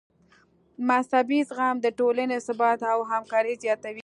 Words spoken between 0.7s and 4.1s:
مذهبي زغم د ټولنې ثبات او همکاري زیاتوي.